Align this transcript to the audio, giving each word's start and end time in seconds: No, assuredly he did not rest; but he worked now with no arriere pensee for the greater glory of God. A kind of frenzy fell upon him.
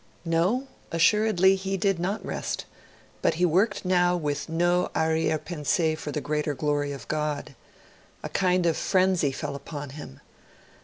No, 0.25 0.67
assuredly 0.91 1.55
he 1.55 1.77
did 1.77 1.99
not 1.99 2.25
rest; 2.25 2.65
but 3.21 3.35
he 3.35 3.45
worked 3.45 3.85
now 3.85 4.17
with 4.17 4.49
no 4.49 4.89
arriere 4.95 5.37
pensee 5.37 5.93
for 5.93 6.11
the 6.11 6.19
greater 6.19 6.55
glory 6.55 6.91
of 6.91 7.07
God. 7.07 7.53
A 8.23 8.29
kind 8.29 8.65
of 8.65 8.75
frenzy 8.75 9.31
fell 9.31 9.53
upon 9.53 9.91
him. 9.91 10.19